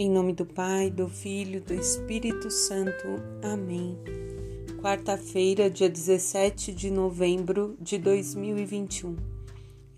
[0.00, 3.20] Em nome do Pai, do Filho, do Espírito Santo.
[3.42, 3.98] Amém.
[4.80, 9.16] Quarta-feira, dia 17 de novembro de 2021.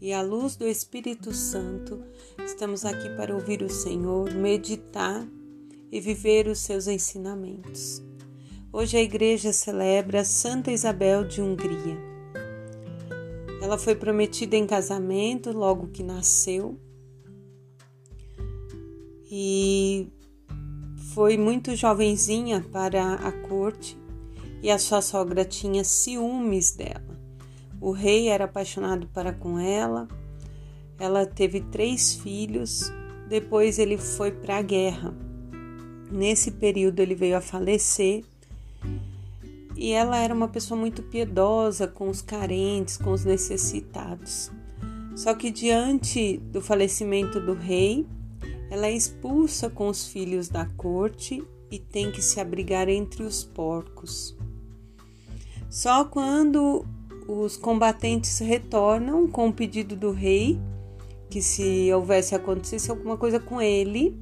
[0.01, 2.03] E à luz do Espírito Santo,
[2.43, 5.29] estamos aqui para ouvir o Senhor, meditar
[5.93, 8.03] e viver os seus ensinamentos.
[8.73, 11.99] Hoje a igreja celebra Santa Isabel de Hungria.
[13.61, 16.81] Ela foi prometida em casamento logo que nasceu
[19.31, 20.09] e
[21.15, 23.97] foi muito jovenzinha para a corte
[24.63, 27.19] e a sua sogra tinha ciúmes dela.
[27.81, 30.07] O rei era apaixonado para com ela.
[30.99, 32.93] Ela teve três filhos.
[33.29, 35.15] Depois ele foi para a guerra.
[36.11, 38.23] Nesse período ele veio a falecer.
[39.77, 44.51] E ela era uma pessoa muito piedosa com os carentes, com os necessitados.
[45.17, 48.07] Só que diante do falecimento do rei,
[48.71, 53.45] ela é expulsa com os filhos da corte e tem que se abrigar entre os
[53.45, 54.37] porcos.
[55.69, 56.87] Só quando
[57.29, 60.59] os combatentes retornam com o pedido do rei
[61.29, 64.17] que se houvesse acontecido alguma coisa com ele,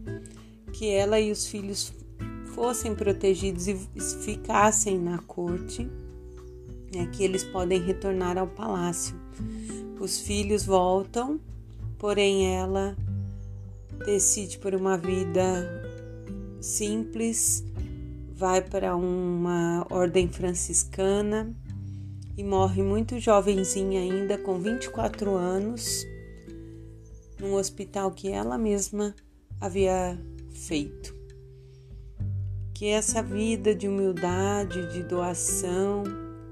[0.72, 1.92] que ela e os filhos
[2.54, 3.76] fossem protegidos e
[4.22, 5.90] ficassem na corte,
[6.94, 9.16] é que eles podem retornar ao palácio.
[9.98, 11.40] Os filhos voltam,
[11.98, 12.96] porém ela
[14.04, 15.82] decide por uma vida
[16.60, 17.64] simples,
[18.32, 21.54] vai para uma ordem franciscana
[22.36, 26.06] e morre muito jovenzinha ainda, com 24 anos,
[27.40, 29.14] num hospital que ela mesma
[29.60, 30.16] havia
[30.50, 31.16] feito.
[32.72, 36.04] Que essa vida de humildade, de doação,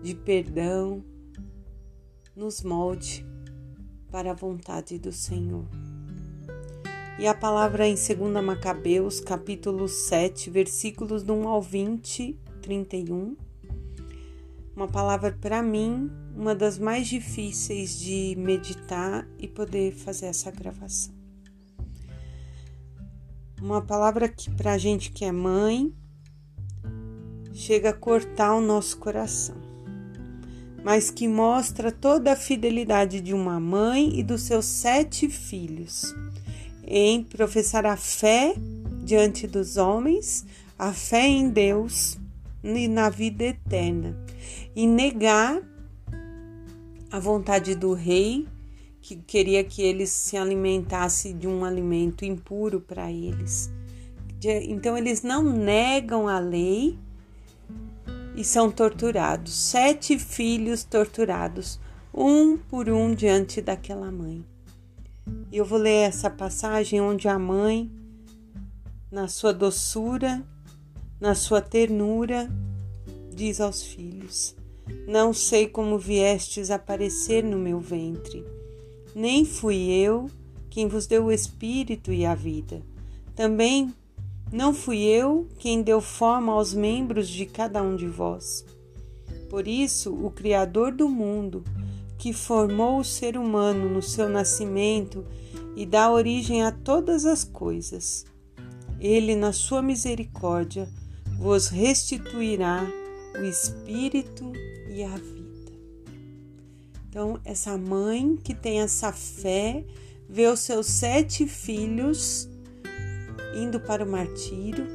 [0.03, 1.05] de perdão,
[2.35, 3.25] nos molde
[4.11, 5.86] para a vontade do Senhor.
[7.19, 13.35] E a palavra em 2 Macabeus, capítulo 7, versículos do 1 ao 20, 31.
[14.77, 21.15] Uma palavra para mim, uma das mais difíceis de meditar e poder fazer essa gravação.
[23.63, 25.95] Uma palavra que para a gente que é mãe
[27.55, 29.57] chega a cortar o nosso coração,
[30.85, 36.15] mas que mostra toda a fidelidade de uma mãe e dos seus sete filhos
[36.87, 38.55] em professar a fé
[39.03, 40.47] diante dos homens,
[40.79, 42.19] a fé em Deus
[42.63, 44.17] e na vida eterna,
[44.75, 45.61] e negar
[47.11, 48.47] a vontade do rei,
[49.01, 53.71] que queria que eles se alimentassem de um alimento impuro para eles.
[54.69, 56.99] Então, eles não negam a lei
[58.37, 59.55] e são torturados.
[59.55, 61.81] Sete filhos torturados,
[62.13, 64.45] um por um diante daquela mãe.
[65.53, 67.91] Eu vou ler essa passagem onde a mãe,
[69.11, 70.45] na sua doçura,
[71.21, 72.51] na sua ternura,
[73.35, 74.55] diz aos filhos:
[75.09, 78.45] Não sei como viestes aparecer no meu ventre,
[79.15, 80.29] nem fui eu
[80.69, 82.83] quem vos deu o espírito e a vida.
[83.35, 83.95] Também
[84.53, 88.65] não fui eu quem deu forma aos membros de cada um de vós.
[89.49, 91.65] Por isso, o Criador do mundo
[92.19, 95.25] que formou o ser humano no seu nascimento
[95.77, 98.25] e dá origem a todas as coisas.
[98.99, 100.89] Ele, na sua misericórdia,
[101.39, 102.87] vos restituirá
[103.39, 104.51] o espírito
[104.89, 105.73] e a vida.
[107.09, 109.85] Então, essa mãe que tem essa fé,
[110.29, 112.49] vê os seus sete filhos
[113.55, 114.87] indo para o martírio,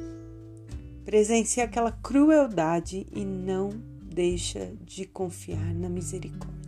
[1.06, 3.70] presencia aquela crueldade e não
[4.04, 6.61] deixa de confiar na misericórdia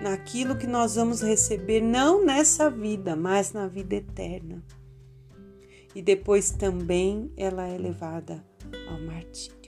[0.00, 4.62] naquilo que nós vamos receber não nessa vida, mas na vida eterna.
[5.94, 8.42] E depois também ela é levada
[8.88, 9.58] ao martírio.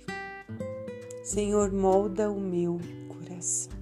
[1.22, 3.72] Senhor, molda o meu coração.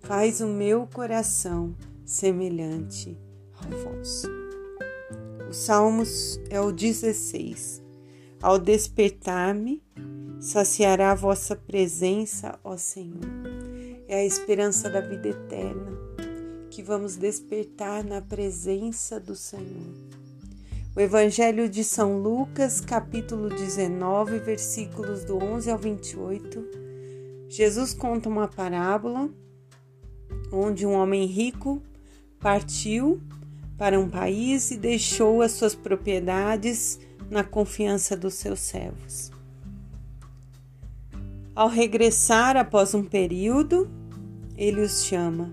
[0.00, 1.74] Faz o meu coração
[2.04, 3.18] semelhante
[3.54, 4.28] ao vosso.
[5.48, 7.82] O Salmos é o 16.
[8.40, 9.82] Ao despertar-me,
[10.40, 13.61] saciará a vossa presença, ó Senhor
[14.12, 15.90] é a esperança da vida eterna,
[16.70, 19.94] que vamos despertar na presença do Senhor.
[20.94, 26.62] O Evangelho de São Lucas, capítulo 19, versículos do 11 ao 28.
[27.48, 29.30] Jesus conta uma parábola
[30.52, 31.82] onde um homem rico
[32.38, 33.18] partiu
[33.78, 37.00] para um país e deixou as suas propriedades
[37.30, 39.32] na confiança dos seus servos.
[41.54, 44.01] Ao regressar após um período,
[44.62, 45.52] ele os chama.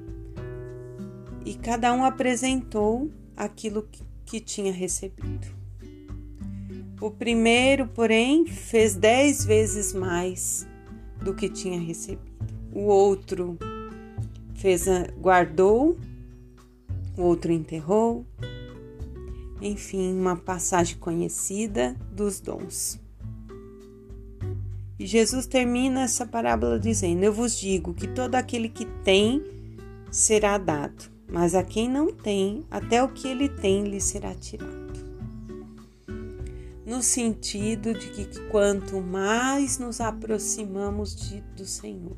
[1.43, 3.89] E cada um apresentou aquilo
[4.23, 5.47] que tinha recebido.
[7.01, 10.67] O primeiro, porém, fez dez vezes mais
[11.23, 12.29] do que tinha recebido.
[12.71, 13.57] O outro
[14.53, 14.85] fez,
[15.19, 15.97] guardou,
[17.17, 18.23] o outro enterrou.
[19.59, 22.99] Enfim, uma passagem conhecida dos dons.
[24.99, 29.41] E Jesus termina essa parábola dizendo: Eu vos digo que todo aquele que tem
[30.11, 34.89] será dado, mas a quem não tem, até o que ele tem lhe será tirado.
[36.85, 42.17] No sentido de que quanto mais nos aproximamos de, do Senhor,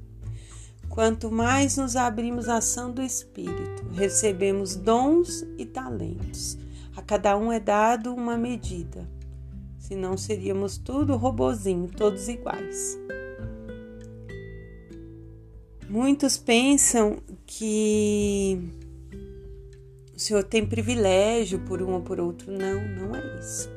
[0.89, 6.57] quanto mais nos abrimos à ação do Espírito, recebemos dons e talentos.
[6.95, 9.07] A cada um é dado uma medida
[9.81, 12.97] senão seríamos tudo robozinho, todos iguais.
[15.89, 18.57] Muitos pensam que
[20.15, 22.49] o Senhor tem privilégio por um ou por outro.
[22.49, 23.69] Não, não é isso.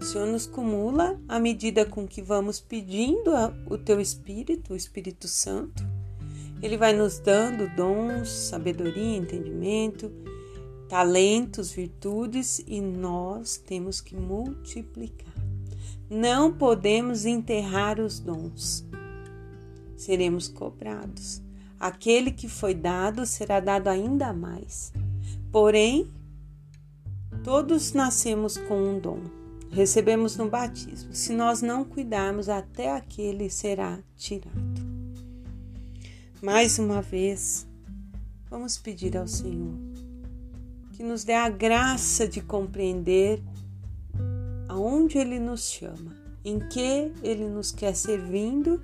[0.00, 3.30] O Senhor nos cumula à medida com que vamos pedindo
[3.68, 5.84] o teu Espírito, o Espírito Santo.
[6.62, 10.10] Ele vai nos dando dons, sabedoria, entendimento,
[10.94, 15.34] talentos, virtudes e nós temos que multiplicar.
[16.08, 18.86] Não podemos enterrar os dons.
[19.96, 21.42] Seremos cobrados.
[21.80, 24.92] Aquele que foi dado será dado ainda mais.
[25.50, 26.08] Porém,
[27.42, 29.18] todos nascemos com um dom.
[29.72, 31.12] Recebemos no batismo.
[31.12, 34.54] Se nós não cuidarmos, até aquele será tirado.
[36.40, 37.66] Mais uma vez,
[38.48, 39.83] vamos pedir ao Senhor
[40.94, 43.42] que nos dê a graça de compreender
[44.68, 46.14] aonde Ele nos chama,
[46.44, 48.80] em que Ele nos quer servindo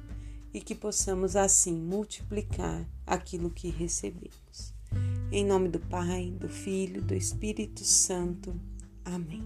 [0.52, 4.74] e que possamos assim multiplicar aquilo que recebemos.
[5.30, 8.52] Em nome do Pai, do Filho, do Espírito Santo.
[9.04, 9.44] Amém.